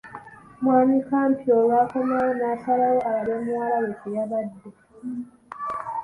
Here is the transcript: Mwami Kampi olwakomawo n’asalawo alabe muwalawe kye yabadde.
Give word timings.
Mwami 0.61 0.97
Kampi 1.07 1.47
olwakomawo 1.59 2.29
n’asalawo 2.39 2.99
alabe 3.09 3.35
muwalawe 3.43 3.89
kye 3.99 4.09
yabadde. 4.15 4.69